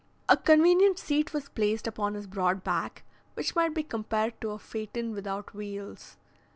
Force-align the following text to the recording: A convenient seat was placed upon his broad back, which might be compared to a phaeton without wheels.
A 0.27 0.35
convenient 0.35 0.97
seat 0.97 1.31
was 1.31 1.49
placed 1.49 1.85
upon 1.85 2.15
his 2.15 2.25
broad 2.25 2.63
back, 2.63 3.03
which 3.35 3.55
might 3.55 3.75
be 3.75 3.83
compared 3.83 4.41
to 4.41 4.49
a 4.49 4.57
phaeton 4.57 5.11
without 5.13 5.53
wheels. 5.53 6.17